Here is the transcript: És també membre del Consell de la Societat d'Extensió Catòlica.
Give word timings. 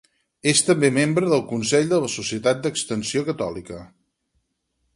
És 0.51 0.61
també 0.69 0.89
membre 0.95 1.27
del 1.33 1.43
Consell 1.51 1.91
de 1.93 1.99
la 2.05 2.09
Societat 2.15 2.63
d'Extensió 2.63 3.25
Catòlica. 3.31 3.79